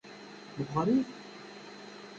Meqqrit? 0.57 1.09